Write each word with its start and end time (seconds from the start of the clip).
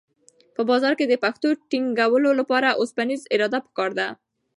په 0.55 0.61
بازار 0.69 0.93
کې 0.99 1.05
د 1.07 1.13
پښو 1.23 1.49
ټینګولو 1.69 2.29
لپاره 2.39 2.77
اوسپنیزه 2.79 3.29
اراده 3.33 3.59
پکار 3.65 3.91
ده. 3.99 4.07